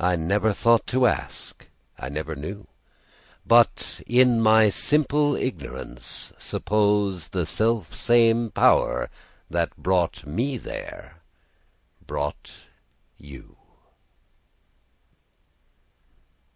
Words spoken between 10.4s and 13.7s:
there brought you.